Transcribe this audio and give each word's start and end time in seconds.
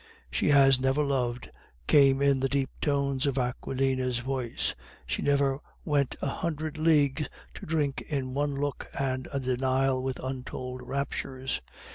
"She 0.31 0.47
has 0.49 0.79
never 0.79 1.03
loved," 1.03 1.51
came 1.85 2.23
in 2.23 2.39
the 2.39 2.49
deep 2.49 2.71
tones 2.81 3.27
of 3.27 3.37
Aquilina's 3.37 4.17
voice. 4.17 4.73
"She 5.05 5.21
never 5.21 5.59
went 5.85 6.15
a 6.23 6.27
hundred 6.27 6.79
leagues 6.79 7.29
to 7.53 7.67
drink 7.67 8.01
in 8.09 8.33
one 8.33 8.55
look 8.55 8.87
and 8.99 9.27
a 9.31 9.39
denial 9.39 10.01
with 10.01 10.19
untold 10.23 10.81
raptures. 10.81 11.61